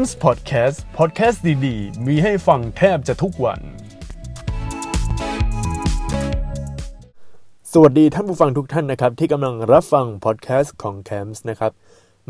[0.00, 3.60] มส์พอดแคสต์พอดแคสต์ดีๆ มีให้ฟังแทบจะทุกวัน
[7.72, 11.72] สวัสดีท่านผู้ฟังทุกท่านนะครับ ที่กำลังรับฟังพอดแคสต์ของแคมส์นะครับ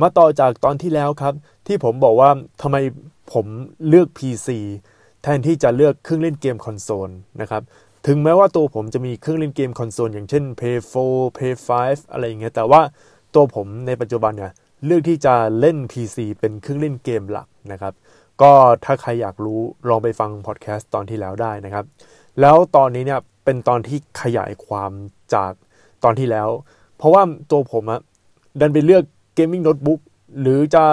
[0.00, 1.34] มาต่อจากตอนที่แล้วครับ
[1.66, 2.30] ที่ผมบอกว่า
[2.62, 2.77] ทำไม
[3.32, 3.46] ผม
[3.89, 4.48] เลือก PC
[5.23, 7.11] แทนที่จะเลือกเครื่องเล่นเกมคอนโซล
[7.41, 7.62] นะครับ
[8.07, 10.79] ถึงแม้ว่าตัวผมจะมีเครื่องเล่นเกมคอนโซลอย่างเช่น Play
[11.09, 12.80] 4 Play 5 อะไรอย่างเงี้ยแต่ว่า
[13.34, 14.52] ตัวผมในปัจจุบันเนี่ย
[14.87, 17.95] เลือกที่จะเล่น PC เป็นเครื่องเล่นเกมหลักนะครับ
[18.42, 18.52] ก็
[18.84, 21.84] ถ้าใครอยากรู้ลองไปฟังพอดแคสต์ตอนที่แล้วได้นะครับ
[22.41, 24.91] แล้วตอนนี้เนี่ยเป็นตอนที่ขยายความ
[25.34, 25.52] จาก
[26.05, 26.48] ตอนที่แล้ว
[26.97, 28.01] เพราะว่าตัวผมอะ
[28.61, 29.02] ดันไปเลือก
[29.34, 30.01] gaming notebook
[30.41, 30.84] หรือจะ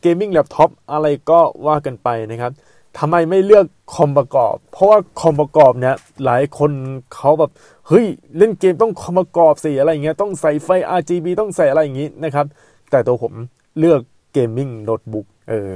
[0.00, 2.52] gaming laptop อะไรก็ว่ากันไปนะครับ
[2.98, 5.94] ทำไมไม่เลือกคอมประกอบ เพราะว่าคอมประกอบเนี่ย
[6.24, 6.70] หลายคน
[7.14, 7.50] เขาแบบ
[7.88, 8.04] เฮ้ย
[8.38, 12.46] เล่นเกมต้องคอมประกอบสิอะไรเงี้ยต้องใส่ไฟ RGB ต้องใส่อะไรอย่างงี้นะครับ
[12.94, 13.34] แต่ตัวผม
[13.78, 14.00] เลือก
[14.32, 15.72] gaming notebook เออ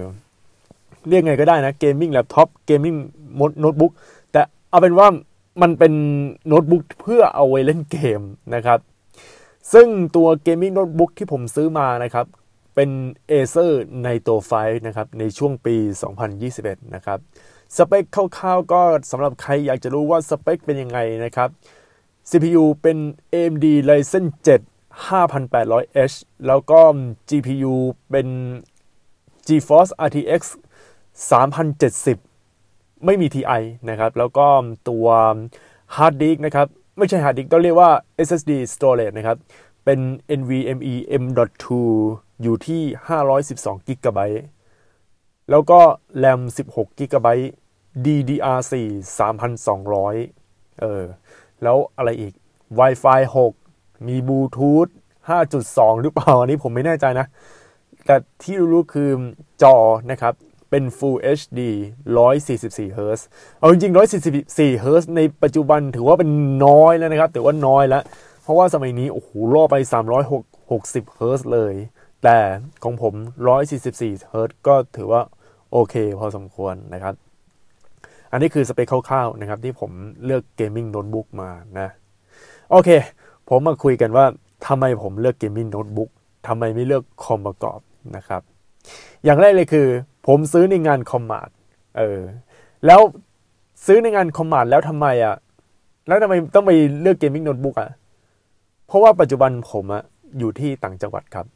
[1.08, 2.94] เรียกไงก็ได้นะ gaming laptop gaming
[3.60, 3.92] notebook
[4.32, 5.08] แต่เอาเป็นว่า
[5.62, 5.92] มันเป็น
[6.48, 8.20] โน้ตบุ๊กเพื่อเอาไว้เล่นเกม
[8.54, 8.78] นะครับ
[9.72, 12.26] ซึ่งตัว gaming notebook ที่ผมซื้อมานะครับ
[12.74, 12.90] เป็น
[13.30, 13.72] Acer
[14.04, 15.76] Nitro 5นะครับ ในช่วงปี
[16.34, 17.18] 2021 นะครับ
[17.76, 18.04] สเปค
[18.38, 21.48] คร่าวๆก็สำหรับใครอยากจะรู้ว่าสเปคเป็นยังไงนะครับ
[22.30, 22.98] CPU เป็น
[23.34, 24.26] AMD Ryzen
[24.60, 26.80] 7 5800H แล้วก็
[27.28, 27.74] GPU
[28.10, 28.28] เป็น
[29.46, 30.42] GeForce RTX
[31.28, 34.46] 3070 ไม่มี TI นะครับ แล้วก็
[34.88, 35.06] ตัว
[35.94, 36.66] Hard Disk นะครับ
[36.98, 37.90] ไม่ใช่ Hard Disk ต้องเรียกว่า
[38.26, 39.36] SSD Storage นะครับ
[39.84, 40.00] เป็น
[40.40, 41.64] NVMe M.2
[42.42, 42.82] อยู่ที่
[43.36, 44.18] 512 GB
[45.50, 45.80] แล้วก็
[46.22, 47.26] RAM 16 GB
[48.04, 48.74] DDR4
[49.18, 51.02] 3200 เออ
[51.62, 52.32] แล้วอะไรอีก
[52.78, 53.67] Wi-Fi 6
[54.06, 54.88] มีบลูทูธ
[55.44, 57.26] 5.2 หรือเปล่า อันนี้ผมไม่แน่ใจนะ
[58.06, 59.10] แต่ที่รู้คือ
[59.62, 59.76] จอ
[60.10, 60.34] นะครับ
[60.70, 61.60] เป็น Full HD
[62.26, 63.22] 144 Hz
[63.58, 63.96] เอาจริงๆ
[64.38, 66.30] 144 Hz ในปัจจุบันถือว่าเป็น
[66.66, 68.02] น้อยแล้วนะครับถือว่าน้อยแล้ว
[68.42, 69.76] เพราะว่าสมัยนี้ โอ้โหล่อไป
[70.46, 71.74] 360 Hz เลย
[72.24, 72.38] แต่
[72.84, 73.14] ของผม
[73.72, 75.22] 144 Hz ก็ถือว่า
[75.72, 77.14] โอเคพอสมควรนะครับ
[78.32, 79.90] อันนี้คือสเปคคร่าวๆนะครับ ที่ผม
[80.24, 81.88] เลือก gaming notebook มานะ
[82.70, 82.90] โอเค
[83.48, 84.24] ผมมาคุยกันว่า
[84.66, 86.10] ทำไมผมเลือก gaming notebook
[86.46, 87.80] ทำไมไม่เลือกคอมประกอบ
[88.16, 88.42] นะครับ
[89.24, 89.86] อย่างแรกเลยคือ
[90.26, 91.50] ผมซื้อในงาน Commart
[91.98, 92.20] เออ
[92.86, 93.00] แล้ว
[93.86, 95.36] ซื้อในงาน Commart แล้วทำไมอะ
[96.06, 97.90] แล้วทำไมต้องไปเลือก gaming notebook อะ
[98.86, 100.02] เพราะว่าปัจจุบันผมอะ
[100.38, 101.46] อยู่ที่ต่างจังหวัดครับ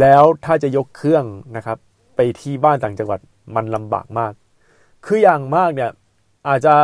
[0.00, 1.24] แล้วถ้าจะยกเครื่อง
[1.56, 1.78] นะครับ
[2.16, 3.20] ไปที่บ้านต่างจังหวัด
[3.54, 4.32] มันลำบากมาก
[5.06, 5.90] คืออย่างมากเนี่ย
[6.48, 6.74] อาจจะ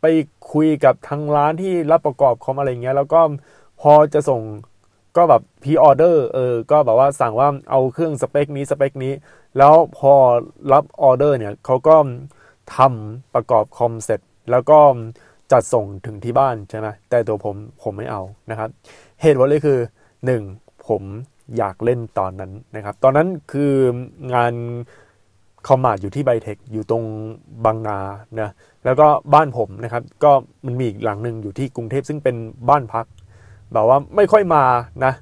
[0.00, 0.06] ไป
[0.52, 3.20] คุยกับทางร้านที่รับประกอบคอมอะไรเงี้ย แล้วก็
[3.82, 4.42] พอจะส่ง
[5.16, 9.12] ก็แบบ pre-order เออก็แบบว่าสั่งว่าเอาเครื่องสเปคนี้สเปคนี้
[9.58, 10.12] แล้วพอ
[10.72, 11.96] รับออเดอร์เนี่ยเขาก็
[12.76, 14.78] ทำประกอบคอมเสร็จ แล้วก็
[15.52, 18.70] จัดส่งถึงที่บ้านใช่ไหมแต่ตัวผมผมไม่เอานะครับ
[19.22, 19.78] เหตุผลเลยคือ
[20.32, 20.88] 1.
[20.88, 21.02] ผม
[21.56, 23.74] อยากเล่นตอนนั้นนะครับ ตอนนั้นคือ
[24.34, 24.54] งาน
[25.66, 27.04] คอมมาดอยู่ที่ไบเทคอยู่ตรง
[27.64, 27.98] บางนา
[28.40, 28.50] นะ
[28.84, 30.32] แล้วก็บ้านผมนะครับ ก็
[30.66, 32.36] มันมีอีกหลังหนึ่งอยู่ที่กรุงเทพซึ่งเป็น
[32.68, 33.06] บ้านพัก
[33.72, 34.64] แบบว่าไม่ค่อยมา
[35.04, 35.12] นะ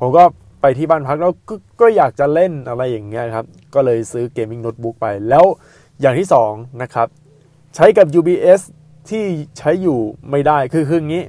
[0.00, 0.22] ผมก็
[0.60, 5.44] ไปที่บ้านพักแล้วก็อยากจะเล่นอะไรอย่างเงี้ยครับ ก็เลยซื้อ gaming notebook ไป แล้ว
[6.00, 7.08] อย่างที่2นะครับ
[7.74, 8.60] ใช้กับ UPS
[9.10, 9.24] ที่
[9.58, 10.00] ใช้อยู่
[10.30, 11.22] ไม่ได้คือคืองี้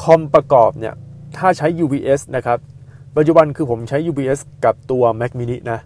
[0.00, 0.94] คอมประกอบเนี่ย
[1.36, 2.58] ถ้าใช้ UPS นะครับ
[3.16, 5.80] ปัจจุบันคือผมใช้ UPS กับตัว Mac mini นะ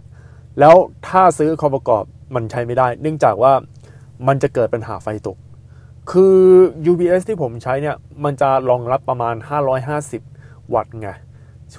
[0.60, 0.74] แล้ว
[1.08, 3.52] ถ้าซื้อคอมประกอบมันใช้ไม่ได้ เนื่องจากว่า
[4.26, 5.36] มันจะเกิดปัญหาไฟตก
[6.10, 6.38] คือ
[6.90, 9.34] UPS ที่ผมใช้เนี่ย มันจะรองรับประมาณ
[10.04, 11.08] 550 วัตต์ไง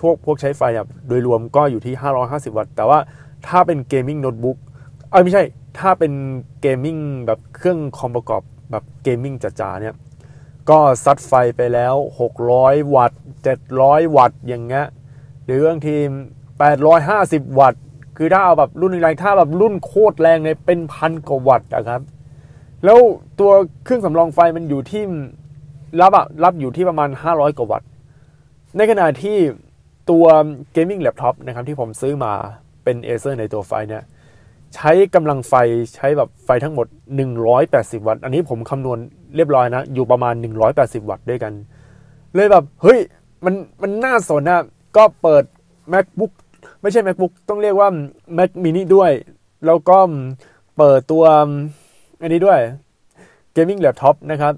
[0.01, 1.93] พวกพวกใช้ไฟอะโดยรวมก็อยู่ที่
[2.25, 2.99] 550 วัตต์ แต่ว่า
[3.47, 4.57] ถ้าเป็น gaming notebook
[5.11, 5.43] เออไม่ใช่
[5.79, 6.13] ถ้าเป็น
[6.61, 9.95] gaming แบบเครื่องคอมประกอบแบบ gaming จ๋าๆเนี่ย
[10.69, 11.95] ก็ซัดไฟไปแล้ว
[12.43, 13.19] 600 วัตต์
[13.65, 14.85] 700 วัตต์อย่างเงี้ย
[15.45, 15.95] หรือบางที
[16.77, 17.81] 850 วัตต์
[18.17, 22.01] คือถ้าเอาแบบรุ่นแรงถ้าแบบรุ่นโคตรแรงเนี่ยเป็นพันกว่าวัตต์นะครับ
[22.85, 22.99] แล้ว
[23.39, 23.51] ตัว
[23.83, 25.03] เครื่องสำรองไฟมันอยู่ที่
[26.01, 27.87] รับอะรับอยู่ที่ประมาณ 500 กว่าวัตต์
[28.77, 29.37] ในขณะที่
[30.09, 30.25] ตัว
[30.71, 32.33] เกมมิ่งแล็ปท็อปนะครับที่ผมซื้อมา
[32.83, 34.03] เป็น Acer ในตัวไฟเนี่ย
[34.75, 35.53] ใช้กำลังไฟ
[35.95, 36.87] ใช้แบบไฟทั้งหมด
[37.47, 38.97] 180 วัตต์ อันนี้ผมคำนวณ
[39.35, 40.33] เรียบร้อยนะ อยู่ประมาณ
[40.71, 41.53] 180 วัตต์ด้วยกัน
[42.35, 42.99] เลยแบบ เฮ้ย
[43.45, 44.61] มันมันน่าสนนะ
[44.97, 45.43] ก็เปิด
[45.93, 46.31] macbook
[46.81, 47.89] ไม่ใช่ macbook ต้องเรียกว่า
[48.37, 49.11] mac mini ด้วย
[49.65, 49.97] แล้วก็
[50.77, 51.25] เปิดตัว
[52.21, 52.59] อันนี้ด้วย
[53.55, 54.53] gaming laptop นะครับ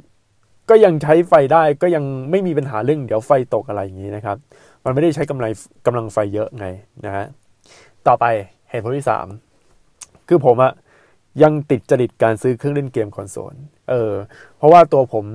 [0.69, 4.38] ก็ยังใช้ไฟได้ก็ยังไม่มีปัญหาเรื่องเดี๋ยวไฟตกอะไรอย่างนี้นะครับ
[4.83, 5.51] มันไม่ได้ใช้กำลัง
[5.86, 6.65] กำลังไฟเยอะไง
[7.06, 7.25] นะฮะ
[8.07, 8.25] ต่อไป
[8.69, 9.07] เหตุผลที่
[9.68, 10.74] 3 คือผมอะ
[11.44, 13.54] ยังติดจริตการซื้อเครื่องเล่นเกมคอนโซล
[13.89, 14.12] เออ
[14.57, 15.25] เพราะว่าตัวผม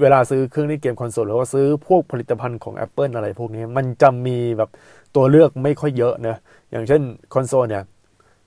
[0.00, 4.70] เวลาซื้อเครื่องเล่นเกมคอนโซลหรือว่าซื้อพวกผลิตภัณฑ์ของ Apple อะไรพวกนี้ มันจะมีแบบ
[5.16, 6.36] ตัวเลือกไม่ค่อยเยอะนะ
[6.70, 7.02] อย่างเช่น
[7.34, 7.82] คอนโซลเนี่ย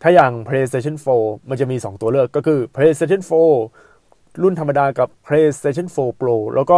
[0.03, 3.21] ถ้าอย่าง PlayStation 4 มันจะมี 2 ตัวเลือกก็คือ PlayStation
[3.81, 6.77] 4 รุ่นธรรมดากับ PlayStation 4 Pro แล้วก็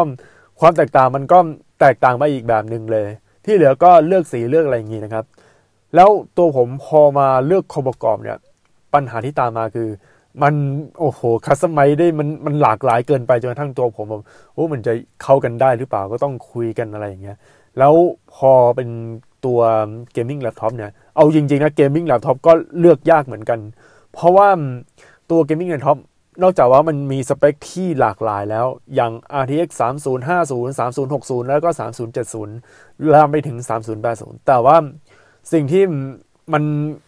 [0.60, 1.38] ความแตกต่างมันก็
[1.80, 3.07] แตกต่างไปอีกแบบหนึ่งเลย
[3.45, 5.25] ที่เหลือก็เลือกสีเลือกอะไรอย่างนี้นะครับ
[5.95, 8.38] แล้วตัวผมพอมาเลือกคอมประกอบเนี่ย
[8.94, 9.89] ปัญหาที่ตามมาคือ
[10.44, 10.54] มัน
[11.00, 14.24] โอ้โหคัสตอมไมได้มันมันหลากหลายเกินไปจนกระทั่งตัวผมแบบ
[14.54, 14.94] โอ้มันจะ
[15.24, 17.38] เข้ากันได้หรือเปล่าก็ต้องคุยกันอะไรอย่างเงี้ย
[17.80, 17.94] แล้ว
[18.36, 18.89] พอเป็น
[19.45, 19.60] ตัว
[20.12, 23.59] gaming laptop เนี่ย เอาจริงๆนะ gaming laptop ก็เลือกยากเหมือนกัน
[24.13, 24.50] เพราะว่า
[25.29, 25.97] ตัว gaming laptop
[26.41, 28.65] นอกจากว่ามันมีสเปคที่หลากหลายแล้ว
[28.95, 31.69] อย่าง RTX 3050 3060 แล้วก็
[32.39, 33.57] 3070ลามไปถึง
[34.01, 34.77] 3080 แต่ว่า
[35.51, 35.83] สิ่งที่
[36.53, 36.63] มัน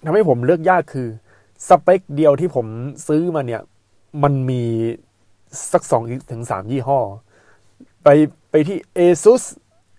[0.05, 1.07] ทำให้ผมเลือกยากคือ
[1.69, 2.67] สเปคเดียวที่ผม
[3.07, 3.61] ซื้อมาเนี่ย
[4.23, 4.63] มันมี
[5.71, 6.99] สักสองถึงสามยี่ห้อ
[8.03, 8.07] ไป
[8.51, 9.43] ไปที่ ASUS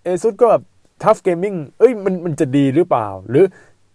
[0.05, 0.63] ASUS ก็แบบ
[1.03, 3.45] Tough Gaming เอ้ยมันมันจะดีหรือเปล่า หรือ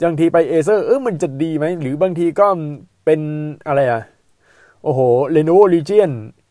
[0.03, 2.47] บางทีไป Acer เออมันจะดีไหม หรือบางทีก็
[3.05, 3.21] เป็น
[3.67, 4.03] อะไรอะ
[4.83, 5.01] โอ้โห
[5.35, 6.11] Lenovo Legion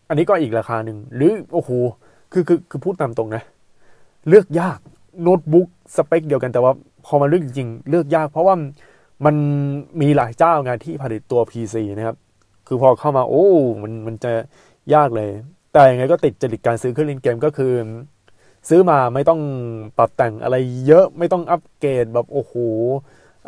[0.10, 1.70] อันนี้ก็อีกราคาหนึ่ง หรือโอ้โห
[2.32, 3.44] คือคือคือพูดตามตรงนะ
[4.30, 4.80] เลือกยาก
[5.22, 6.72] โน้ตบุ๊กสเปคเดียวกันแต่ว่า
[7.06, 8.56] พอมาเลือกจริงๆ เลือกยาก เพราะว่า
[9.26, 9.36] มัน
[10.02, 12.18] มีหลายเจ้างานที่ผลิตตัว PC นะครับ
[12.68, 13.48] คือพอเข้ามาโอ้
[13.82, 14.32] มันมันจะ
[14.94, 15.30] ยากเลย
[15.74, 17.74] แต่ยังไงก็ติดจริตการซื้อเครื่องเล่นเกมก็คือ
[18.70, 19.42] ซื้อมาไม่ต้อง
[19.98, 20.56] ปรับแต่งอะไร
[20.88, 22.54] เยอะไม่ต้องอัปเกรดแบบโอ้โห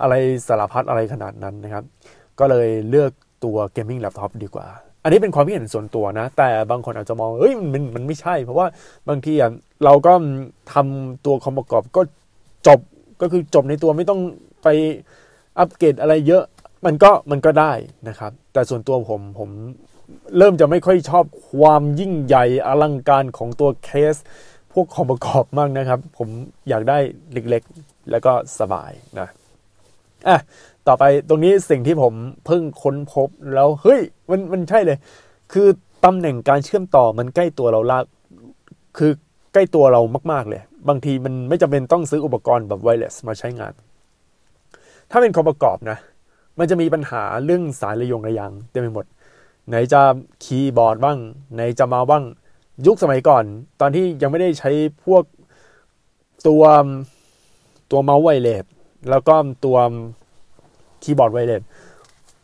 [0.01, 0.13] อะไร
[0.47, 1.83] สารพัดอะไรขนาดนั้นนะครับ
[2.39, 3.11] ก็เลยเลือก
[3.43, 4.67] ตัวเกมมิ่งแล็ปท็อปดีกว่า
[5.03, 8.67] อันนี้เป็นความคิดเห็นส่วนตัวนะ แต่บางคนอาจจะมองเฮ้ยมันมันไม่ใช่ เพราะว่า
[9.09, 9.33] บางที
[9.83, 10.13] เราก็
[10.73, 12.01] ทำตัวคอมประกอบก็
[12.67, 12.79] จบ
[13.21, 14.19] ก็คือจบในตัวไม่ต้อง
[14.63, 14.67] ไป
[15.59, 16.43] อัปเกรดอะไรเยอะ
[16.85, 17.73] มันก็มันก็ได้
[18.07, 19.49] นะครับ แต่ส่วนตัวผมผม
[20.37, 24.15] เริ่มจะไม่ค่อยชอบความยิ่งใหญ่อลังการของตัวเคส
[24.73, 26.29] พวกคอมประกอบมากนะครับ ผม
[26.69, 26.97] อยากได้
[27.31, 29.27] เล็กๆ แล้วก็สบายนะ
[30.27, 30.37] อะ
[30.87, 32.13] ต่อไปตรงนี้สิ่งที่ผม
[32.45, 34.97] เพิ่งค้นพบแล้วเฮ้ยมันมันใช่เลย
[35.53, 35.67] คือ
[36.05, 37.99] ตำแหน่งการเชื่อมต่อมันใกล้ตัวเราละ
[38.97, 39.11] คือ
[39.53, 40.01] ใกล้ตัวเรา
[40.31, 43.73] มาก ๆ เลย บางทีมันไม่จำเป็นต้องซื้ออุปกรณ์แบบ wireless มาใช้งาน
[45.11, 45.97] ถ้าเป็นคอมประกอบนะ
[46.59, 49.05] มันจะมีปัญหาเรื่องสายระยงระยางเต็มไปหมด
[49.67, 50.01] ไหนจะ
[50.43, 51.17] คีย์บอร์ดบ้าง
[51.53, 52.23] ไหนจะเมาส์บ้าง
[52.85, 53.43] ยุคสมัยก่อน
[53.79, 54.71] ตอนที่ยังไม่ได้ใช้
[55.05, 55.23] พวก
[56.47, 56.63] ตัว
[57.91, 58.65] ตัวเมาส์ wireless
[59.09, 59.35] แล้วก็
[59.65, 59.77] ตัว
[61.03, 61.63] คีย์บอร์ด wireless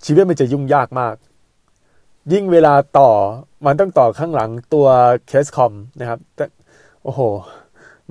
[0.05, 1.15] ชีวิตมันจะยุ่งยากมาก
[2.31, 3.09] ยิ่งเวลาต่อ
[3.65, 4.87] มันต้องต่อข้างหลังตัว
[5.27, 6.45] เคสคอมนะครับแต่
[7.03, 7.21] โอ้โห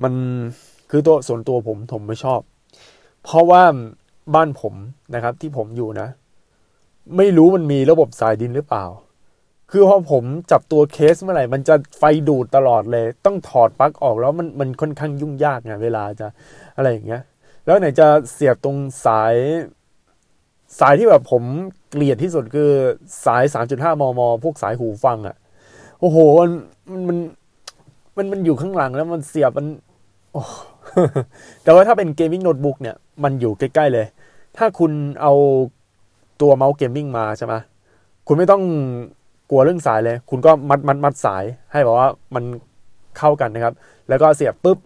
[0.03, 0.13] มัน
[0.89, 2.41] คือตัวส่วนตัวผมผมไม่ชอบ
[3.23, 3.63] เพราะว่า
[4.35, 4.73] บ้านผม
[5.15, 6.07] นะครับ ที่ผมอยู่นะ
[7.17, 8.85] ไม่รู้มันมีระบบสายดินหรือเปล่า
[9.71, 16.27] คือพอผมจับตัวเคสเมื่อไหร่ มันจะไฟดูดตลอดเลย ต้องถอดปลั๊กออกแล้วมันมันค่อนข้างยุ่งยากไงเวลาจะ
[16.77, 17.21] อะไรอย่างเงี้ย
[17.65, 19.35] แล้วไหนจะเสียบตรงสาย
[20.79, 21.43] สายที่แบบผม
[21.89, 22.71] เกลียดที่สุดคือ
[23.25, 25.35] สาย 3.5 มม พวกสายหูฟังอะ่ะ
[25.99, 26.51] โอ้โห มัน
[27.07, 27.17] มัน
[28.17, 29.67] มันมันอยู่ข้างหลังแล้วมันเสียบมัน
[30.33, 30.41] โอ้
[31.63, 34.05] แต่ว่าถ้าเป็นเกมมิ่งโน้ตบุ๊กเนี่ย มันอยู่ใกล้ ๆ เลย
[34.57, 34.91] ถ้าคุณ
[35.21, 35.33] เอา
[36.41, 37.53] ตัวเมาส์เกมมิ่งมาใช่ไหม
[38.27, 38.63] คุณไม่ต้อง
[39.49, 42.43] กลัวเรื่องสายเลย คุณก็มัดมัดมัดสาย ให้บอกว่ามัน
[43.17, 43.73] เข้ากันนะครับ
[44.09, 44.77] แล้วก็เสียบปุ๊บ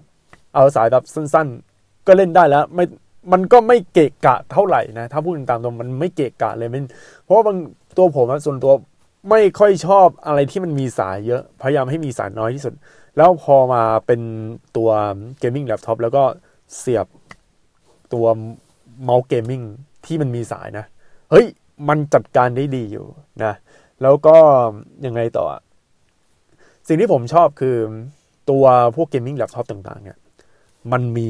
[0.56, 1.75] เอาสายแบบสั้น ๆ
[2.08, 2.86] ก็เล่นได้แล้วไม่
[3.32, 6.86] มันก็ไม่เกะกะเท่าไหร่นะถ้าพูดตามตรงมันไม่เกะกะเลยมัน
[7.24, 7.58] เพราะว่าบาง
[7.98, 8.74] ตัวผมส่วนตัว
[9.30, 12.74] ไม่ค่อยชอบอะไรที่มันมีสายเยอะ พยายามให้มีสายน้อยที่สุด
[13.18, 14.22] แล้วพอมาเป็น
[14.78, 14.90] ตัว
[15.40, 16.24] เกมมิ่งแล็ปท็อปแล้วก็
[16.78, 17.08] เสียบ
[18.14, 18.26] ตัว
[19.04, 19.62] เมาส์เกมมิ่ง
[20.06, 20.86] ที่มันมีสายนะ
[21.32, 21.46] เฮ้ย
[21.90, 23.06] มันจัดการได้ดีอยู่
[23.44, 23.54] นะ
[24.02, 24.36] แล้วก็
[25.06, 25.46] ยังไงต่อ
[26.88, 27.78] สิ่งที่ผมชอบคือ
[28.50, 30.18] ตัวพวกเกมมิ่งแล็ปท็อปต่างๆเนี่ย
[30.92, 31.30] มันมี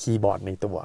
[0.00, 0.78] คีย์บอร์ดในตัว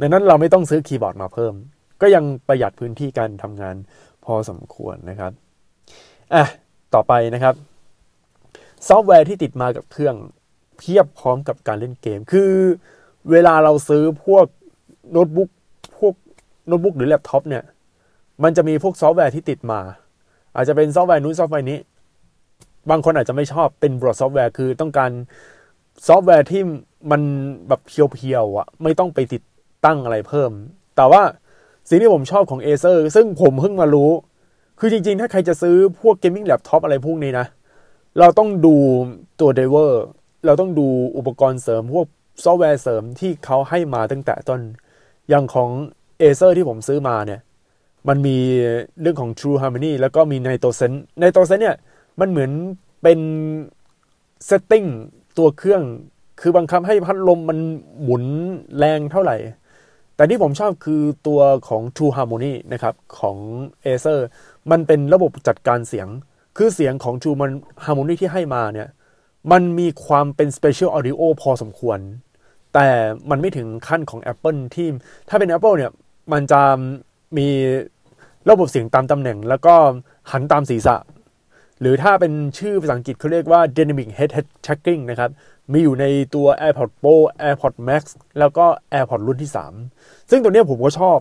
[0.00, 1.54] ดังนั้นเราไม่ต้องซื้อคีย์บอร์ดมาเพิ่ม
[2.00, 3.76] ก็ยังประหยัดพื้นที่การทำงาน
[4.24, 5.32] พอสมควรนะครับ
[6.34, 6.44] อะ
[6.94, 7.54] ต่อไปนะครับ
[8.88, 10.16] ซอฟต์แวร์ที่ติดมากับเครื่อง
[10.78, 12.52] เพียบพร้อมกับการเล่นเกม คือ
[13.30, 14.46] เวลาเราซื้อพวก
[15.10, 15.50] โน้ตบุ๊ก
[15.98, 16.14] พวก
[16.66, 17.64] โน้ตบุ๊กหรือแล็ปท็อปเนี่ย
[18.42, 19.80] มันจะมีพวกซอฟต์แวร์ที่ติดมา
[20.54, 21.78] อาจจะเป็นซอฟต์แวร์นู้นซอฟต์แวร์นี้
[22.90, 25.10] บางคนอาจจะไม่ชอบเป็น bloatware คือต้องการ
[26.06, 26.62] ซอฟต์แวร์ที่
[27.10, 27.20] มัน
[27.68, 29.42] แบบ pure ๆอะไม่ต้องไปติด
[29.84, 30.50] ตั้งอะไรเพิ่ม
[30.96, 31.22] แต่ว่า
[31.88, 34.10] สิ่งที่ผมชอบของ Acer ซึ่งผมเพิ่งมารู้
[34.78, 37.46] คือจริงๆ ถ้าใครจะซื้อพวกเกมมิ่งแล็ปท็อปอะไรพวกนี้นะ
[38.18, 38.74] เราต้องดู
[39.40, 40.02] ตัว driver
[40.46, 42.06] เราต้องดูอุปกรณ์เสริม พวก
[42.44, 44.60] ซอฟต์แวร์เสริมที่เขาให้มาตั้งแต่ต้น
[45.28, 45.70] อย่างของ
[46.22, 47.40] Acer ที่ผมซื้อมาเนี่ย
[48.08, 48.36] มันมี
[49.00, 51.76] เรื่องของ True Harmony แล้วก็มี N i t r o S e n s e NitroSense เนี่ย
[52.20, 52.50] มันเหมือน
[53.02, 53.18] เป็น
[54.46, 54.84] setting
[55.38, 55.82] ตัวเครื่อง
[56.40, 57.58] คือ บังคับให้พัดลมมัน
[58.02, 58.24] หมุน
[58.78, 59.36] แรงเท่าไหร่
[60.16, 63.36] แต่ที่ผมชอบคือตัวของ True Harmony นะครับของ
[63.84, 64.20] Acer
[64.70, 66.08] มันเป็นระบบจัดการเสียง
[66.56, 67.36] คือเสียงของ True
[67.84, 68.88] Harmony ที่ให้มาเนี่ย
[69.52, 71.98] มันมีความเป็น Special Audio พอสมควร
[72.74, 72.88] แต่
[73.30, 74.88] มันไม่ถึงขั้นของ Apple ที่
[75.28, 75.92] ถ้าเป็น Apple เนี่ย
[76.32, 76.62] มันจะ
[77.38, 77.48] มี
[78.50, 79.74] ระบบเสียงตามตำแหน่ง แล้วก็
[80.30, 80.96] หันตามศีรษะ
[81.80, 85.30] หรือถ้าเป็นชื่อภาษาอังกฤษเขาเรียกว่า Dynamic Head Head Tracking นะครับ
[85.72, 87.14] มีอยู่ในตัว AirPods Pro
[87.46, 88.02] AirPods Max
[88.38, 89.52] แล้วก็ AirPods รุ่นที่
[89.90, 91.18] 3 ซึ่งตัวนี้ผมก็ชอบ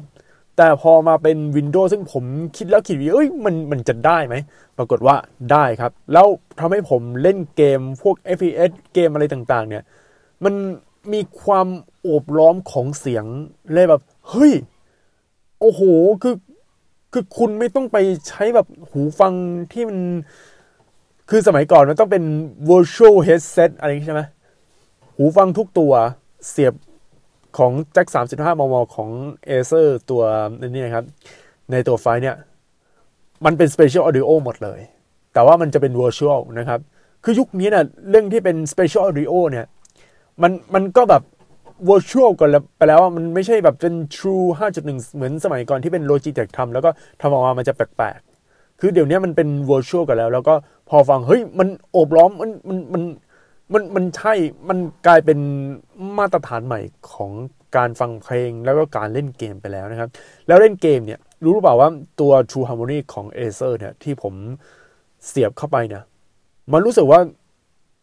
[0.58, 2.24] แต่พอมาเป็น Windows ซึ่งผม
[2.58, 4.36] คิดแล้วคิดว่าเอ้ยมันมันจะได้ไหม
[4.78, 5.16] ปรากฏว่า
[5.52, 6.28] ได้ครับ แล้ว
[6.60, 9.84] ทำให้ผมเล่นเกมพวก FPS เกมอะไรต่างๆ เนี่ย
[10.44, 10.54] มัน
[11.14, 11.68] มีความ
[12.02, 13.26] โอบล้อมของเสียง
[13.74, 14.54] เลยแบบ เฮ้ย
[15.60, 15.82] โอ้โห
[16.24, 16.36] คือ
[17.14, 19.34] คือคุณไม่ต้องไปใช้แบบหูฟัง
[19.72, 20.00] ที่มัน
[21.30, 22.24] คือสมัยก่อนมันต้องเป็น
[22.70, 24.24] virtual headset อะไรใช่ไหม
[25.22, 25.94] หูฟังทุกตัว
[26.50, 26.74] เสียบ
[27.58, 29.10] ของแจ็ค35 มม ของ
[29.50, 30.24] Acer ตัว
[30.68, 31.06] นี้นะครับ
[31.72, 32.36] ในตัวไฟเนี่ย
[33.46, 34.80] มันเป็น Special Audio หมดเลย
[35.34, 36.80] แต่ว่ามันจะเป็น Virtual นะครับ
[37.24, 39.66] คือยุคนี้นะเรื่องที่เป็น Special Audio เนี่ย
[40.42, 41.24] มันมันก็แบบ
[41.90, 46.90] virtual ก่อนไปแล้วมันไม่ใช่แบบเป็น true 5.1 เหมือนสมัยก่อนที่เป็น Logitech ทำแล้วก็
[47.22, 50.54] ทำออกมามันจะแปลกๆ คือเดี๋ยวนี้มันเป็น virtual กันแล้ว แล้วก็
[50.90, 53.04] พอฟัง เฮ้ย มันโอบล้อมมันมันมัน
[53.74, 54.34] มันมันใช่
[54.70, 55.40] มันกลายเป็น
[56.18, 56.80] มาตรฐานใหม่
[57.14, 57.32] ของ
[57.78, 60.10] การฟังเพลงแล้วก็การเล่นเกมไปแล้วนะครับ
[60.48, 64.34] แล้วเล่นเกมเนี่ย รู้หรือเปล่าว่าตัว True Harmony ของ Acer เนี่ย ที่ผม
[65.28, 66.04] เสียบเข้าไปเนี่ย
[66.72, 67.22] มันรู้สึกว่า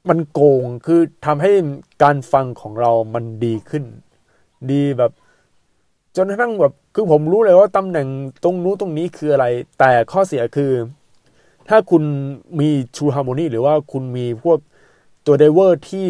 [0.09, 1.53] มันโกงคือทำให้
[2.03, 3.85] การฟังของเรามันดีขึ้น
[4.71, 5.13] ดีแบบ
[6.17, 8.09] จนกระทั่งแบบคือผมรู้เลยว่าตำแหน่ง
[8.43, 9.47] ตรงนู้นตรงนี้คืออะไร
[9.79, 10.73] แต่ข้อเสียคือ
[11.69, 12.03] ถ้าคุณ
[12.61, 14.59] มี True Harmony หรือว่าคุณมีพวก
[15.27, 16.07] ตัวไดเวอร์ที่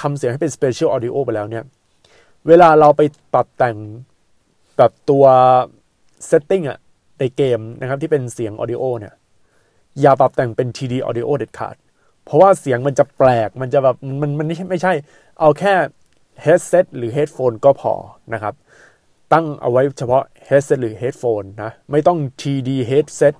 [0.00, 1.64] ทำเสียงให้เป็น Special Audio ไปแล้วเนี่ย
[2.48, 3.76] เวลาเราไปปรับแต่ง
[4.76, 5.24] แบบตัว
[6.30, 6.78] Setting อะ
[7.20, 9.14] ในเกมนะครับที่เป็นเสียง Audio เนี่ย
[10.00, 11.76] อย่าปรับแต่งเป็น TD Audio เด็ดขาด
[12.24, 14.92] เพราะว่าเสียงมันจะแปลกมันจะแบบมันมันไม่ใช่ไม่ใช่
[15.40, 15.74] เอาแค่
[16.44, 17.92] headset หรือ headphone ก็พอ
[18.34, 18.54] นะครับ
[19.32, 23.34] ตั้งเอาไว้เฉพาะ headset หรือ headphone นะไม่ต้อง TD headset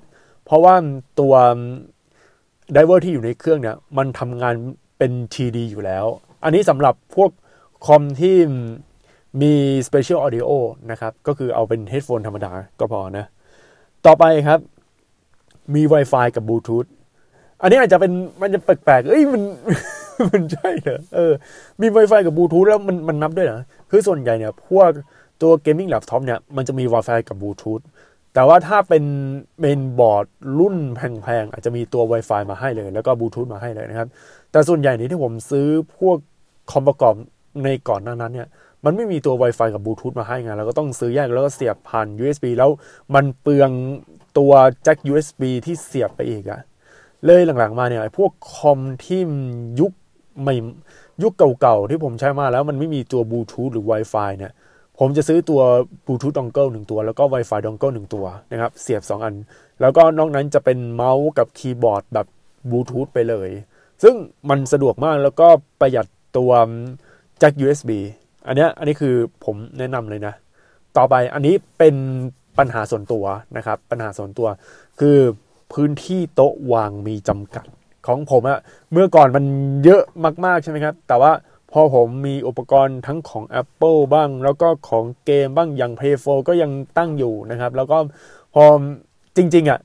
[0.44, 0.74] เพราะว่า
[1.20, 1.34] ตัว
[2.72, 4.54] ไดเวอร์ที่อยู่ในเครื่องเนี่ย มันทำงาน
[5.00, 6.06] เป็น TD อยู่แล้ว
[6.44, 7.30] อันนี้สำหรับพวก
[7.86, 8.36] คอมที่
[9.42, 9.52] มี
[9.86, 10.48] Special Audio
[10.90, 13.24] นะครับ ก็คือเอาเป็น headphone ธรรมดาก็พอนะ
[14.06, 14.60] ต่อไปครับ
[15.74, 16.88] มี Wi-Fi กับ Bluetooth
[17.62, 19.42] อันนี้อาจจะเป็นมันจะแปลกๆ เอ้ยมัน
[20.28, 21.32] มันใช่เหรอเออ
[21.80, 24.90] มี Wi-Fi กับบลูทูธแล้วมันมันนับด้วยเหรอ คือส่วนใหญ่เนี่ยพวก
[25.42, 27.80] ตัวเกมมิ่งแล็ปท็อปเนี่ยมันจะมี Wi-Fi กับบลูทูธ
[28.34, 29.04] แต่ว่าถ้าเป็น
[29.60, 30.26] เมนบอร์ด
[30.58, 34.08] รุ่นแพงๆ อาจจะมีตัว Wi-Fi มาให้เลย แล้วก็บลูทูธมาให้เลยนะครับ
[34.52, 35.66] แต่ส่วนใหญ่นี้ที่ผมซื้อ
[35.98, 36.16] พวก
[36.72, 37.14] คอมประกอบ
[37.64, 38.48] ในก่อนหน้านั้นเนี่ย
[38.84, 42.70] มันไม่มีตัว Wi-Fi กับบลูทูธมาให้ไงเราก็ต้องซื้อแยกแล้วก็เสียบผ่าน USB แล้ว
[43.14, 43.70] มันเปลือง
[44.38, 44.52] ตัว
[44.84, 46.60] แจ็ค USB ที่เสียบไปอีกอะ
[47.26, 49.20] เลยหลังๆมาเนี่ยพวกคอมที่
[49.80, 49.92] ยุค
[50.40, 50.54] ใหม่
[51.22, 54.52] ยุคเก่าๆที่ผมใช้มาแล้วมันไม่มีตัวบลูทูธหรือ Wi-Fi เนี่ย
[54.98, 55.60] ผมจะซื้อตัว
[56.06, 59.34] บลูทูธ dongle หนึ่งตัว แล้วก็ Wi-Fi ดองเกิลหนึ่งตัวนะครับเสียบ 2 อัน
[59.80, 62.26] แล้วก็นอกนั้นจะเป็นเมาส์กับคีย์บอร์ดแบบ
[62.70, 63.50] บลูทูธไปเลย
[64.02, 64.14] ซึ่ง
[64.50, 65.48] มันสะดวกมากแล้วก็
[65.80, 66.52] ประหยัดตัว
[67.38, 67.90] แจ็ค USB
[68.46, 69.14] อันนี้อันนี้คือ
[69.44, 70.34] ผมแนะนำเลยนะ
[70.96, 71.94] ต่อไปอันนี้เป็น
[72.58, 73.24] ปัญหาส่วนตัว
[73.56, 74.48] นะครับ ปัญหาส่วนตัว
[75.00, 75.18] คือ
[75.72, 77.66] พื้นที่โต๊ะวางมีจำกัด
[78.06, 78.60] ของผมอะ
[78.92, 79.44] เมื่อก่อนมัน
[79.84, 80.02] เยอะ
[80.44, 81.32] มากๆใช่ไหมครับ แต่ว่า
[81.72, 87.98] พอผมมีอุปกรณ์ทั้งของ Apple บ้าง แล้วก็ของเกมบ้างอย่าง Play 4ก็ยังตั้งอยู่นะครับ แล้วก็
[88.54, 88.64] พอ
[89.36, 89.80] จริงๆอะ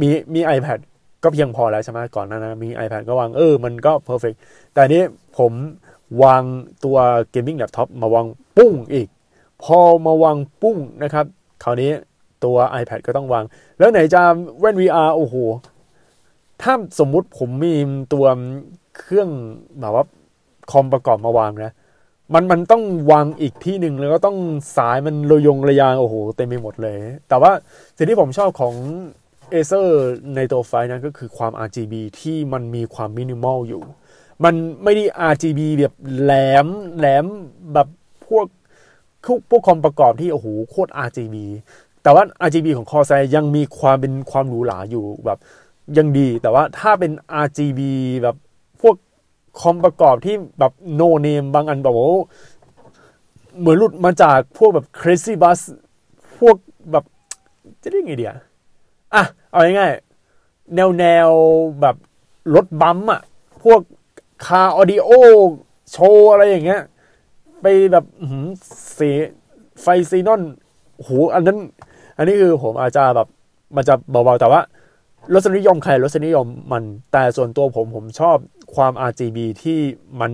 [0.00, 0.78] มีมี iPad
[1.24, 4.36] ก็เพียงพอแล้วใช่ไหมก่อนนะนะมี iPad ก็วางเออ มันก็ perfect
[4.74, 5.02] แต่นี้
[5.38, 5.52] ผม
[6.22, 6.42] วาง
[6.84, 6.96] ตัว
[7.30, 8.26] เกมมิ่งแล็ปท็อปมาวาง
[8.56, 9.08] ปุ้งอีก
[9.64, 11.26] พอมาวางปุ้งนะครับ
[11.64, 11.90] คราวนี้
[12.44, 13.44] ตัว iPad ก็ต้องวาง
[13.78, 14.22] แล้วไหนจะ
[14.60, 15.34] แว่น VR โอ้โห
[16.62, 17.74] ถ้าสมมุติผมมี
[18.12, 18.26] ตัว
[18.98, 19.28] เครื่อง
[19.80, 20.04] แบบว่า
[20.70, 21.72] คอมประกอบมาวางนะ
[22.34, 24.36] มันมันต้องวางอีกที่หนึ่งแล้วก็ต้อง
[24.76, 26.96] สายมันระยงระยางโอ้โหเต็มไปหมดเลย
[27.28, 27.50] แต่ว่า
[27.96, 28.74] สิ่งที่ผมชอบของ
[29.54, 29.88] Acer
[30.36, 33.82] ในตัวไฟนั้นก็คือความ RGB ที่มันมีความมินิมอลอยู่
[34.44, 36.32] มันไม่ได้ RGB แบบแหล
[36.64, 37.26] มแหลม
[37.72, 37.88] แบบ
[38.26, 38.46] พวก
[39.48, 41.36] พวกคอมประกอบที่โอ้โหโคตร RGB
[42.02, 45.38] แต่ว่า RGB ของ Corsair ยังมีความเป็นความหรูหราอยู่แบบ
[45.96, 47.12] ยังดี แต่ว่าถ้าเป็น
[47.44, 47.80] RGB
[48.22, 48.36] แบบ
[48.80, 48.94] พวก
[49.60, 52.06] คอมประกอบที่แบบ no name บางอันแบบว่า
[53.58, 55.60] เหมือนหลุดมาจากพวกแบบ crazy bus
[56.38, 56.56] พวก
[56.90, 57.04] แบบ
[57.82, 58.32] จะได้ไงเดีย
[59.14, 61.30] อะ เอาง่ายๆแนวแนว
[61.80, 61.96] แบบ
[62.54, 63.20] รถบัมอะ
[63.62, 63.80] พวก
[64.46, 66.82] car audio show อะไรอย่างเงี้ย
[67.62, 68.04] ไปแบบ
[68.98, 69.10] สี
[69.80, 70.42] ไฟซีนอน
[70.96, 71.58] โหอันนั้น
[72.16, 73.28] อันนี้คือผมอาจจะแบบ
[73.76, 74.60] มันจะเบาๆแต่ว่า
[75.34, 76.82] รสนิยมใครรสนิยมมัน
[77.12, 78.36] แต่ส่วนตัวผมผมชอบ
[78.74, 79.78] ความ RGB ที่
[80.20, 80.32] มัน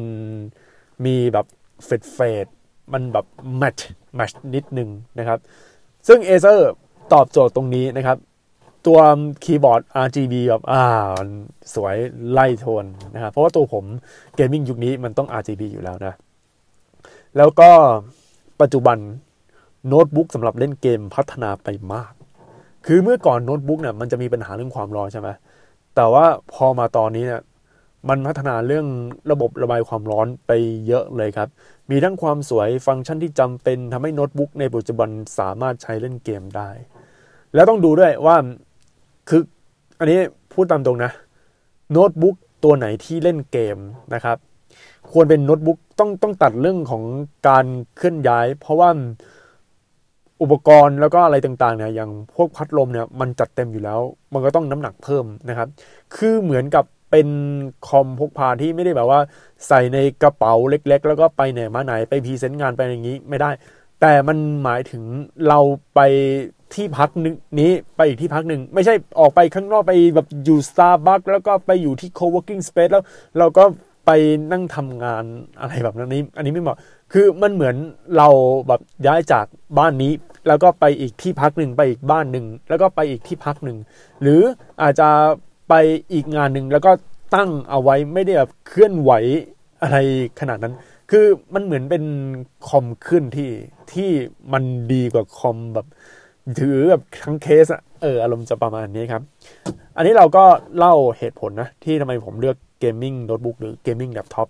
[1.04, 1.46] มีแบบ
[1.84, 2.46] fade fade
[2.92, 3.26] มันแบบ
[3.58, 3.78] matte
[4.16, 5.38] matte นิดนึงนะครับ
[6.08, 6.58] ซึ่ง Acer
[7.12, 8.16] ตอบโจทย์ตรงนี้นะครับ
[8.86, 8.98] ตัว
[9.44, 10.82] คีย์บอร์ด RGB แบบอ่า
[11.74, 11.96] สวย
[12.32, 12.84] ไล่โทน
[13.14, 13.84] นะครับเพราะว่าตัวผม
[14.34, 16.14] เกมมิ่งยุคนี้มันต้อง RGB อยู่แล้วนะ
[17.36, 17.70] แล้วก็
[18.60, 18.98] ปัจจุบัน
[19.88, 22.12] โน้ตบุ๊กสำหรับเล่นเกมพัฒนาไปมาก
[22.86, 25.28] คือเมื่อก่อนโน้ตบุ๊กเนี่ยมันจะมีปัญหาเรื่องความร้อนใช่ไหม
[25.96, 27.42] แต่ว่าพอมาตอนนี้เนี่ย
[28.08, 28.86] มันพัฒนาเรื่อง
[29.30, 30.52] ระบบระบายความร้อนไป
[30.86, 31.48] เยอะเลยครับ
[31.90, 35.08] มีทั้งความสวยฟังก์ชันที่จำเป็นทำให้โน้ตบุ๊กในปัจจุบัน
[35.38, 36.70] สามารถใช้เล่นเกมได้
[37.54, 38.36] แล้วต้องดูด้วยว่า
[39.30, 39.42] คือ
[39.98, 40.18] อันนี้
[40.52, 41.10] พูดตามตรงนะ
[41.92, 43.78] โน้ตบุ๊กตัวไหนที่เล่นเกม
[44.14, 44.36] นะครับ
[45.12, 47.02] ควรเป็นโน้ตบุ๊กต้องต้องตัดเรื่องของ
[47.48, 48.90] การเคลื่อนย้าย เพราะว่า
[50.42, 54.00] อุปกรณ์แล้วก็อะไรต่างๆเนี่ยอย่างพวกพัดลมเนี่ยมันจัดเต็มอยู่แล้ว
[54.32, 55.68] มันก็ต้องน้ำหนักเพิ่มนะครับ
[56.16, 57.28] คือเหมือนกับเป็น
[57.88, 59.20] คอมพกพาที่ไม่ได้แบบว่า
[59.68, 63.50] ใส่ในกระเป๋าเล็ก ๆ แล้วก็ไปไหนมาไหนไปพรีเซนต์งานไปอย่างนี้ไม่ได้
[64.00, 65.02] แต่มันหมายถึง
[65.48, 65.58] เรา
[65.94, 66.00] ไป
[66.74, 73.04] ที่พักนึงนี้ไปอีกที่พักหนึ่งไม่ใช่ออกไปข้างนอกไปแบบอยู่สตาร์บัคแล้วก็ไปอยู่ที่ co-working space แล้ว
[73.38, 73.64] เราก็
[74.06, 74.10] ไป
[74.52, 75.24] นั่งทำงาน
[75.60, 76.78] อะไรแบบนั้นนี้ อันนี้ไม่เหมาะ
[77.12, 77.76] คือมันเหมือน
[78.16, 78.28] เรา
[78.68, 79.46] แบบย้ายจาก
[79.78, 80.12] บ้านนี้
[80.48, 83.78] แล้วก็ไปอีกที่พักหนึ่งไปอีกบ้านหนึ่งแล้วก็ไปอีกที่พักหนึ่ง
[84.22, 84.42] หรือ
[84.82, 85.08] อาจจะ
[85.68, 85.74] ไป
[86.12, 86.92] อีกงานหนึ่งแล้วก็
[87.34, 89.12] ตั้งเอาไว้ไม่ได้แบบเคลื่อนไหว
[89.82, 89.96] อะไร
[90.40, 90.74] ขนาดนั้น
[91.10, 92.04] คือมันเหมือนเป็น
[92.68, 93.50] คอมเคลื่อนที่
[93.92, 94.10] ที่
[94.52, 95.86] มันดีกว่าคอมแบบ
[96.58, 99.22] ถือแบบทั้งเคสอะเอออารมณ์จะประมาณนี้ครับ
[99.96, 100.44] อันนี้เราก็
[100.78, 104.48] เล่าเหตุผลนะ ที่ทำไมผมเลือกเกมมิ่งโน้ตบุ๊กหรือเกมมิ่งแล็ปท็อป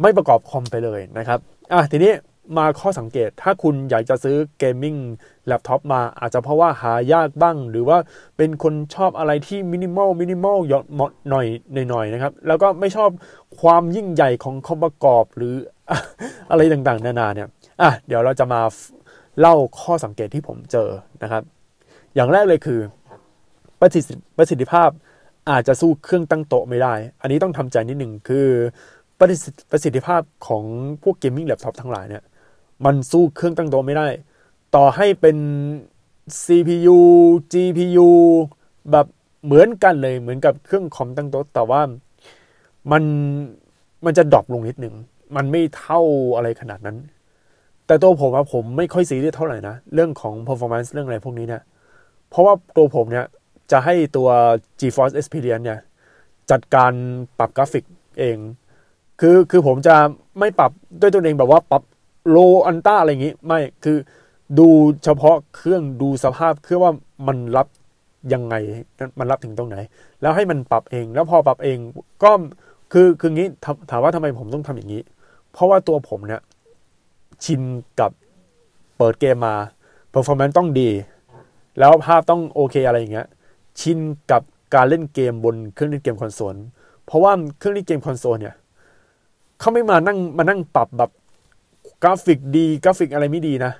[0.00, 1.38] ไม่ประกอบคอมไปเลยนะครับ
[1.72, 2.12] อะทีนี้
[2.58, 4.96] มาข้อสังเกตถ้าคุณอยากจะซื้อเกมมิ่ง
[5.46, 7.98] แล็ปท็อปมาอาจจะเพราะว่าหายากบ้าง หรือว่า
[8.36, 10.84] เป็นคนชอบอะไรที่มินิมอลมินิมอลนิด
[11.28, 11.46] หน่อย
[11.90, 13.10] หน่อยนะครับ แล้วก็ไม่ชอบ
[13.60, 15.54] ความยิ่งใหญ่ของคอมประกอบหรือ
[16.50, 17.48] อะไรต่างๆ นานาเนี่ย
[17.82, 18.60] อะเดี๋ยวเราจะมา
[19.40, 20.88] เล่าข้อสังเกตที่ผมเจอ
[21.22, 21.42] นะครับ
[22.14, 22.80] อย่างแรกเลยคือ
[23.80, 24.90] ประสิทธิประสิทธิภาพ
[25.50, 28.46] อาจจะสู้เครื่องตั้งโต๊ะไม่ได้ อันนี้ต้องทำใจนิดหนึ่งคือ
[29.18, 29.20] ป
[29.74, 30.64] ระสิทธิภาพของ
[31.02, 32.24] พวก gaming laptop ทั้งหลายเนี่ย
[32.84, 34.08] มันสู้เครื่องตั้งโต๊ะไม่ได้
[34.74, 35.36] ต่อให้เป็น
[36.42, 36.98] CPU
[37.52, 38.08] GPU
[38.90, 39.06] แบบ
[39.44, 41.80] เหมือนกันเลยเหมือนกับเครื่องคอมตั้งโต๊ะแต่ว่า
[42.92, 43.02] มัน
[44.04, 44.94] มันจะ drop ลงนิดหนึ่ง
[45.36, 46.00] มันไม่เท่า
[46.36, 46.96] อะไรขนาดนั้น
[47.86, 51.62] แต่ตัวผมว่าผมไม่ค่อยซีเรียสเท่าไหร่นะ เรื่องของ performance เรื่องอะไรพวกนี้เนี่ย
[52.30, 53.26] เพราะว่าตัวผมเนี่ย
[53.72, 54.28] จะให้ตัว
[54.80, 55.80] GeForce Experience เนี่ย
[56.50, 56.92] จัดการ
[57.38, 57.84] ปรับกราฟิก
[58.18, 58.38] เอง
[59.20, 59.96] คือคือผมจะ
[60.38, 60.70] ไม่ปรับ
[61.00, 61.82] ด้วยตัวเองแบบว่าปรับ
[62.30, 63.96] โลอันต้าอะไรอย่างงี้ไม่คือ
[64.58, 64.68] ดู
[65.04, 66.92] เฉพาะเครื่องดูสภาพเครื่องว่า
[67.26, 67.66] มันรับ
[68.32, 68.54] ยังไง
[69.18, 69.76] มันรับถึงตรงไหน
[70.22, 71.78] แล้วให้มันปรับเอง แล้วพอปรับเอง
[72.22, 72.30] ก็
[72.92, 73.48] คือคืองี้
[73.90, 75.02] ถามว่าทำไมผมต้องทำอย่างนี้
[75.52, 76.40] เพราะว่าตัวผมเนี่ย
[77.44, 77.62] ชิน
[78.00, 78.10] กับ
[78.96, 79.54] เปิดเกมมา
[80.10, 80.90] performance ต้องดี
[81.78, 83.26] แล้วภาพต้องโอเคอะไรอย่างเงี้ย
[83.80, 83.98] ชิน
[84.30, 84.42] กับ
[84.74, 86.56] การเล่นเกมบนเครื่องเล่นเกมคอนโซล
[87.06, 88.54] เพราะว่าเครื่องเล่นเกมคอนโซลเนี่ย
[89.60, 91.10] เขาไม่มานั่งมานั่งปรับแบบ
[92.02, 93.72] กราฟิกดีกราฟิกอะไรไม่ดีนะ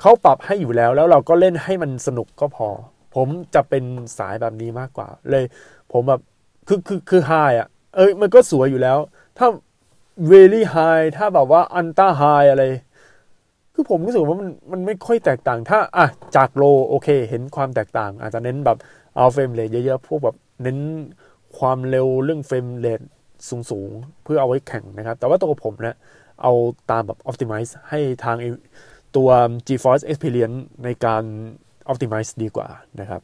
[0.00, 2.68] เขาปรับให้อยู่แล้วแล้วเราก็เล่นให้มันสนุกก็พอ
[3.14, 3.84] ผมจะเป็น
[4.18, 5.44] สายแบบนี้มากกว่า เลย
[5.92, 6.20] ผมแบบ
[6.68, 8.98] คือคือคือ high อะ เอ้ยมันก็สวยอยู่แล้ว
[9.38, 9.46] ถ้า
[10.30, 12.64] very high ถ้าแบบว่า ultra high อะไร
[13.74, 16.06] คือผมรู้สึกว่ามันมันไม่ค่อยแตกต่าง ถ้าอะ
[16.36, 18.78] จาก low โอเค เห็นความแตกต่าง อาจจะเน้นแบบ
[19.16, 20.78] เอา frame rate เยอะๆ พวกแบบเน้น
[21.58, 23.00] ความเร็วเรื่อง frame rate
[23.70, 25.96] สูงๆ เพื่อเอาไว้แข่งนะครับ แต่ว่าตัวผมเนะ
[26.42, 26.52] เอา
[26.90, 28.36] ตามแบบ optimize ให้ทาง
[29.16, 29.28] ตัว
[29.66, 31.22] GeForce Experience ในการ
[31.90, 32.68] optimize ดีกว่า
[33.00, 33.20] นะครับ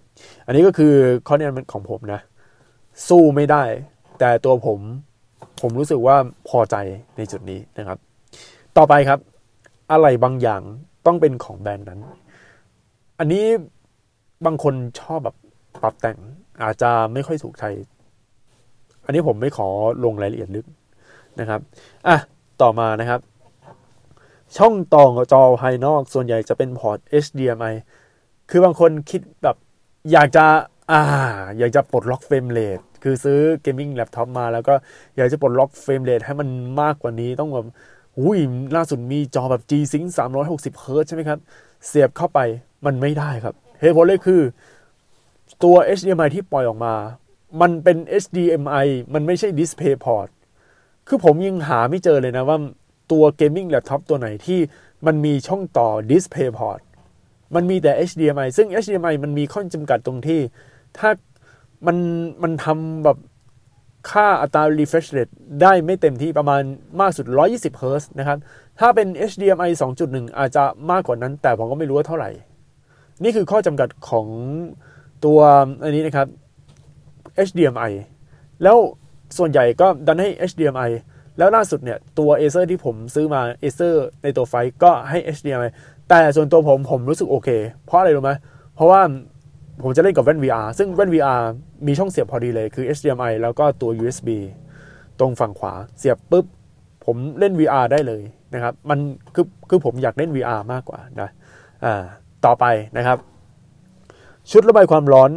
[0.46, 0.94] อันนี้ก็คือ
[1.28, 2.20] ข้อแนะนำของผมนะ
[3.08, 3.64] สู้ไม่ได้
[4.18, 4.80] แต่ตัวผม
[5.60, 6.16] ผมรู้สึกว่า
[6.48, 6.76] พอใจ
[7.16, 7.98] ในจุดนี้นะครับ
[8.76, 9.20] ต่อไปครับ
[9.92, 10.62] อะไรบางอย่าง
[11.06, 12.00] ต้องเป็นของแบรนด์นั้น
[13.18, 13.44] อันนี้
[14.46, 15.36] บางคนชอบแบบ
[15.82, 16.18] ปรับแต่ง
[16.62, 17.64] อาจจะไม่ค่อยถูกใจ
[19.04, 19.68] อันนี้ผมไม่ขอ
[20.04, 20.66] ลงรายละเอียดลึก
[21.40, 21.60] นะครับ
[22.06, 22.16] อะ
[22.62, 23.20] ต่อมานะครับ
[24.56, 27.74] ช่องต่อจอภายนอกส่วนใหญ่จะเป็นพอร์ต HDMI
[28.50, 29.56] คือบางคนคิดแบบ
[30.12, 30.44] อยากจะ
[30.90, 31.00] อ่า
[31.58, 34.74] อยากจะปลดล็อก frame rate คือซื้อ gaming laptop มาแล้วก็
[35.16, 36.48] อยากจะปลดล็อก frame rate ให้มัน
[36.80, 37.66] มากกว่านี้ต้องแบบ
[38.20, 38.38] อุ้ย
[38.76, 40.06] ล่าสุดมีจอแบบ G-Sync
[40.44, 41.38] 360 Hz ใช่ไหมครับ
[41.86, 42.38] เสียบเข้าไป
[42.86, 44.40] มันไม่ได้ครับเหตุผลเลยคือ
[45.64, 46.94] ตัว HDMI ที่ปล่อยออกมา
[47.60, 50.28] มันเป็น HDMI มันไม่ใช่ DisplayPort
[51.08, 52.58] คือผมยังหาไม่เจอเลยนะว่า
[53.12, 54.60] ตัว gaming laptop ตัวไหนที่
[55.06, 56.80] มันมีช่องต่อ DisplayPort
[57.54, 60.40] มันมีแต่ HDMI ซึ่ง HDMI มันมีข้อจำกัดตรงที่
[60.98, 61.10] ถ้า
[61.86, 61.96] มัน
[62.42, 63.18] มันทำแบบ
[64.10, 66.62] ค่าอัตรา refresh rate ได้ไม่เต็มที่ประมาณ
[67.00, 68.38] มากสุด 120 Hz นะครับ
[68.78, 69.70] ถ้าเป็น HDMI
[70.04, 72.30] 2.1 อาจจะมากกว่านั้น แต่ผมก็ไม่รู้ว่าเท่าไหร่
[73.22, 74.26] นี่คือข้อจำกัดของ
[75.24, 75.38] ตัว
[75.82, 76.26] อันนี้นะครับ
[77.48, 77.92] HDMI
[78.62, 78.76] แล้ว
[79.38, 80.90] ส่วนใหญ่ก็ดันให้ HDMI
[81.38, 85.70] แล้วล่าสุดเนี่ยตัว Acer ที่ผมซื้อมา Acer ในตัวไฟก็ให้ HDMI
[86.08, 87.48] แต่ส่วนตัวผมผมรู้สึกโอเค
[87.86, 88.32] เพราะอะไรรู้ไหม
[88.74, 89.00] เพราะว่า
[89.82, 91.40] ผมจะเล่นกับแว่น VR ซึ่งแว่น VR
[91.86, 94.28] มีช่องเสียบพอดีเลยคือ HDMI แล้วก็ตัว USB
[95.18, 96.46] ตรงฝั่งขวาเสียบปุ๊บ
[97.04, 98.22] ผมเล่น VR ได้เลย
[98.54, 98.98] นะครับ มัน
[99.34, 101.28] คือคือผมอยากเล่น VR มากกว่านะ
[101.84, 102.04] อ่า
[102.46, 102.64] ต่อไป
[102.96, 103.18] นะครับ
[104.50, 105.30] ชุดระบายความร้อน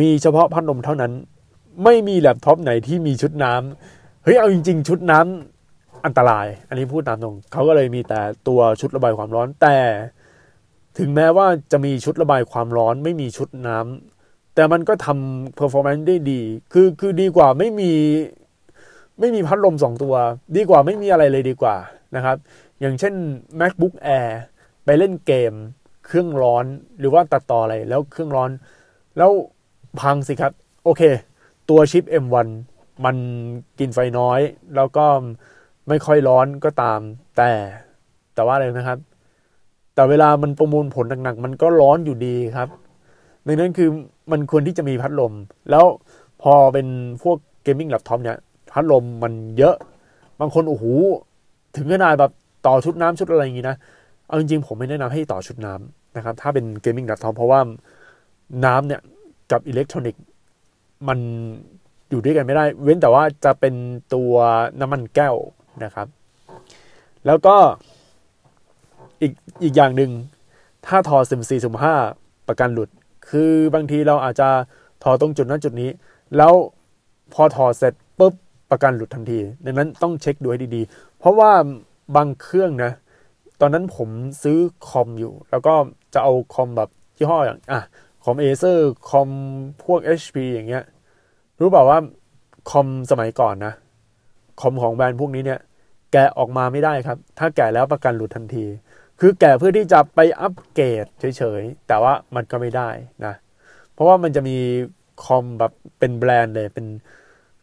[0.00, 1.12] มีเฉพาะพัดลมเท่านั้น
[1.84, 9.76] ไม่มีแล็ปท็อปไหนที่มีชุดน้ำเฮ้ยเอาจริง ๆ ชุดน้ำอันตราย อันนี้พูดตามตรงเขาก็เลยมีแต่ตัวชุดระบายความร้อนแต่
[10.98, 17.92] ถึงแม้ว่าจะมีชุดระบายความร้อนไม่มีชุดน้ำแต่มันก็ทำ performance ได้ดี คือคือดีกว่าไม่มี
[19.20, 20.14] ไม่มีพัดลมสองตัว
[20.56, 21.76] ดีกว่าไม่มีอะไรเลยดีกว่า
[22.16, 22.36] นะครับ
[22.80, 23.14] อย่างเช่น
[23.60, 24.28] macbook air
[24.84, 25.52] ไปเล่นเกม
[26.06, 26.64] เครื่องร้อน
[26.98, 28.50] หรือว่าตัดต่ออะไรแล้วเครื่องร้อน
[29.18, 29.30] แล้ว
[30.00, 30.52] พังสิครับ
[30.84, 31.02] โอเค
[31.70, 32.48] ตัวชิป M1
[33.04, 33.16] มัน
[33.78, 34.40] กินไฟน้อย
[34.76, 35.06] แล้วก็
[35.88, 37.00] ไม่ค่อยร้อนก็ตาม
[37.36, 37.50] แต่
[38.34, 38.98] แต่ว่าอะไรนะครับ
[40.00, 42.68] แต่เวลามันประมวลผลหนักๆมันก็ร้อนอยู่ดีครับ
[43.46, 43.88] ดังนั้นคือ
[44.32, 45.32] มันควรที่จะมีพัดลม
[45.70, 45.84] แล้ว
[46.42, 46.86] พอเป็น
[47.22, 48.36] พวก gaming laptop เนี่ย
[48.72, 49.76] พัดลมมันเยอะ
[50.40, 50.84] บางคนโอ้โห
[51.76, 52.32] ถึงขนาดแบบ
[52.66, 53.76] ต่อชุดน้ำชุดอะไรอย่างงี้นะ
[54.26, 57.60] เอาจริงๆ ผมไม่แนะนำให้ต่อชุดน้ำนะครับ ถ้าเป็น gaming laptop เพราะว่า
[58.64, 59.00] น้ำเนี่ย
[59.52, 60.22] กับอิเล็กทรอนิกส์
[61.08, 61.18] มัน
[62.10, 63.74] อยู่ด้วยกันไม่ได้ เว้นแต่ว่าจะเป็น
[64.14, 64.32] ตัว
[64.80, 65.34] น้ำมันแก้ว
[65.84, 66.06] นะครับ
[67.26, 67.56] แล้วก็
[69.22, 70.10] อีกอีกอย่างหนึ่ง
[70.86, 71.94] ถ้าถอดสุ่มสี่สุ่มห้า
[72.48, 72.88] ประกันหลุด
[73.28, 74.48] คือบางทีเราอาจจะ
[75.02, 75.90] ถอดตรงจุดนั้นจุดนี้
[76.36, 76.52] แล้ว
[77.32, 78.34] พอถอดเสร็จปุ๊บ
[78.70, 81.52] ประกันหลุดทันที ดังนั้นต้องเช็คดูให้ดีๆ เพราะว่า
[82.16, 82.92] บางเครื่องนะ
[83.60, 84.08] ตอนนั้นผม
[84.42, 85.74] ซื้อคอมอยู่ แล้วก็
[86.14, 87.80] จะเอาคอมแบบยี่ห้ออย่างอะ
[88.24, 89.28] คอมเอเซอร์คอม
[89.84, 90.84] พวก HP อย่างเงี้ย
[91.58, 91.98] รู้เปล่าว่า
[92.70, 93.74] คอมสมัยก่อนนะ
[94.60, 95.60] คอมของแบรนด์พวกนี้เนี่ย
[96.12, 98.64] แกะออกมาไม่ได้ครับ ถ้าแกะแล้วประกันหลุดทันที
[99.20, 102.90] คือแกะเพื่อที่จะไปอัปเกรดเฉยๆ แต่ว่ามันก็ไม่ได้
[103.24, 103.34] นะ
[103.92, 104.56] เพราะว่ามันจะมี
[105.24, 106.86] คอมแบบเป็นแบรนด์เลยเป็น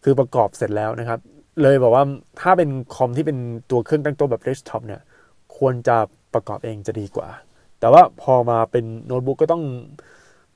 [0.04, 1.20] คือประกอบเสร็จแล้วนะครับ
[1.62, 2.04] เลยบอกว่า
[2.42, 3.38] ถ้าเป็นคอมที่เป็น
[3.70, 5.02] ตัวเครื่องตั้งโต๊ะแบบเดสก์ท็อปเนี่ย
[5.58, 5.98] ควรจะ
[6.34, 7.30] ประกอบเองจะดีกว่า
[7.80, 9.64] แต่ว่าพอมาเป็นโน้ตบุ๊กก็ต้อง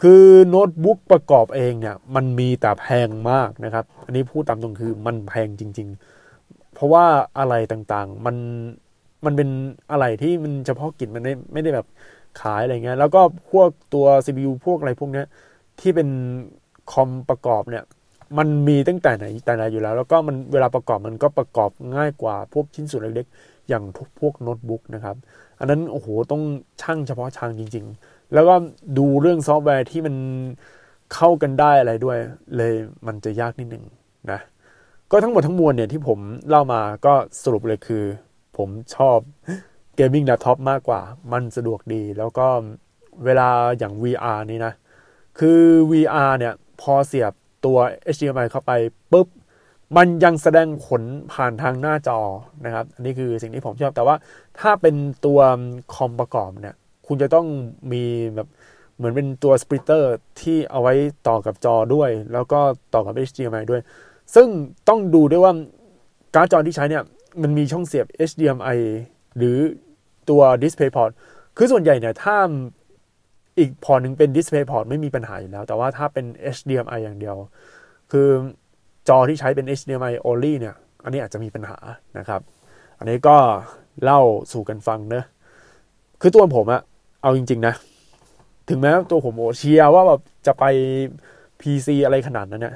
[0.02, 5.88] คือโน้ตบุ๊กประกอบเองเนี่ย มันมีแต่แพงมากนะครับ อันนี้พูดตามตรงคือมันแพงจริง
[6.32, 7.06] ๆ เพราะว่า
[7.40, 8.36] อะไรต่างๆ มัน
[9.26, 9.50] มันเป็น
[9.92, 11.88] อะไรที่มันเฉพาะกิจมันไม่ไม่ได้แบบ
[12.42, 15.26] ขายอะไรเงี้ย แล้วก็พวกตัว CPU พวกอะไรพวกเนี้ย
[15.80, 16.10] ที่เป็น
[16.92, 17.84] คอมประกอบเนี่ย
[18.38, 23.84] มันมีตั้งแต่ไหนแต่ไหนอยู่แล้ว แล้วก็มันเวลาประกอบมันก็ประกอบง่ายกว่าพวกชิ้นส่วนเล็กๆ อย่าง
[24.20, 25.16] พวกโน้ตบุ๊กนะครับ
[25.60, 26.42] อันนั้นโอ้โหต้อง
[26.82, 28.56] ช่างเฉพาะชางจริง ๆ แล้วก็
[28.98, 30.16] ดูเรื่องซอฟต์แวร์ที่มัน
[31.14, 32.18] เข้ากันได้อะไรด้วย
[32.58, 32.74] เลย
[33.08, 33.84] มันจะยากนิดนึง
[34.32, 34.40] นะ
[35.12, 38.04] ก็ทั้งหมดทั้งมวลเนี่ยที่ผมเล่ามาก็สรุปเลยคือ
[38.58, 39.18] ผมชอบ
[39.96, 42.48] gaming laptop มากกว่า มันสะดวกดี แล้วก็
[43.26, 44.74] เวลาอย่าง VR นี่นะ
[45.40, 45.62] คือ
[45.92, 47.34] VR เนี่ย พอเสียบ
[47.66, 47.78] ตัว
[48.16, 48.72] HDMI เข้าไป
[49.12, 49.28] ปุ๊บ
[49.98, 51.02] มันยังแสดงผล
[51.34, 52.20] ผ่านทางหน้าจอ
[52.66, 54.16] นะครับ อันนี้คือสิ่งที่ผมชอบ แต่ว่า
[54.60, 55.40] ถ้าเป็นตัว
[55.94, 56.76] คอมประกอบเนี่ย
[57.08, 57.48] คุณจะต้อง
[57.92, 58.04] มี
[58.36, 58.48] แบบ
[58.98, 60.94] เหมือนเป็นตัว splitter ที่เอาไว้
[61.28, 62.60] ต่อกับจอด้วย แล้วก็
[62.94, 63.82] ต่อกับ HDMI ด้วย
[64.36, 64.48] ซึ่ง
[64.88, 65.54] ต้องดูด้วยว่า
[66.36, 67.04] การ์ดจอที่ใช้เนี่ย
[67.42, 68.80] มันมีช่องเสียบ HDMI
[69.38, 69.58] หรือ
[70.30, 71.12] ตัว DisplayPort
[71.58, 72.38] คือส่วนใหญ่เนี่ยถ้า
[73.60, 77.36] อีกพอร์ตหนึ่งเป็น DisplayPort ไม่มีปัญหาอยู่แล้ว แต่ว่าถ้าเป็น HDMI อย่างเดียว
[78.12, 78.28] คือ
[79.10, 81.78] จอที่ใช้เป็น HDMI only เนี่ย อันนี้อาจจะมีปัญหา
[82.18, 82.42] นะครับ
[83.00, 83.38] อันนี้ก็
[84.04, 85.24] เล่าสู่กันฟังเนะ
[86.22, 86.82] คือตัวผมอะ
[87.22, 87.74] เอาจริง ๆ นะ
[88.70, 90.64] ถึงแม้ตัวผมโอเชียว่าแบบจะไป
[91.62, 92.76] PC อะไรขนาดนั้นเนี่ย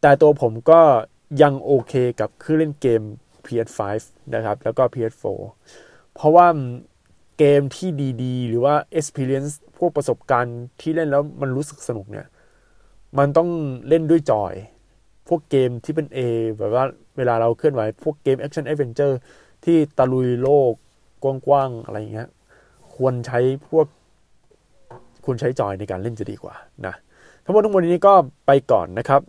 [0.00, 0.80] แต่ตัวผมก็
[1.42, 3.02] ยังโอเคกับเครื่องเล่นเกม
[3.48, 3.80] PS5
[4.34, 5.38] นะครับ แล้วก็ PS4
[6.14, 6.46] เพราะว่า
[7.38, 7.90] เกมที่
[8.22, 12.26] ดีๆ หรือว่า experience พวกประสบการณ์ที่เล่นแล้วมันรู้สึกสนุกเนี่ย
[13.18, 13.48] มันต้อง
[13.88, 14.54] เล่นด้วยจอย
[15.28, 16.18] พวกเกมที่เป็น A
[16.58, 16.84] แบบว่า
[17.16, 19.14] เวลาเราเคลื่อนไหว พวกเกม action adventure
[19.64, 20.72] ที่ตะลุยโลก
[21.22, 22.28] กว้างๆ อะไรอย่างเงี้ย
[22.94, 26.54] ควรใช้พวกคคุณใช้จอยในการเล่นจะดีกว่า
[26.86, 26.94] นะ
[27.44, 28.14] ทั้งหมดทั้งมวลนี้ก็
[28.46, 29.20] ไปก่อนนะครับ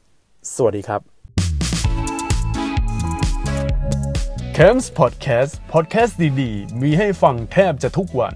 [0.55, 1.18] สวัสดีครับ
[4.62, 8.36] c a m s Podcast Podcast ดี ๆ มีให้ฟังแทบจะทุกวัน